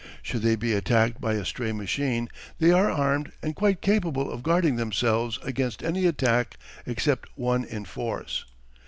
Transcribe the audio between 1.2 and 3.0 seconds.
by a stray machine they are